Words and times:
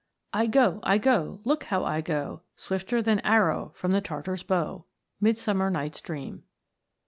''I 0.33 0.47
go, 0.47 0.79
I 0.81 0.97
go; 0.97 1.41
look, 1.43 1.65
how 1.65 1.83
I 1.83 2.01
go, 2.01 2.41
Swifter 2.55 3.03
than 3.03 3.19
arrow 3.19 3.71
from 3.75 3.91
the 3.91 4.01
Tartar's 4.01 4.41
bow." 4.41 4.85
Midsummer 5.19 5.69
NigTifs 5.69 6.01
Dream. 6.01 6.43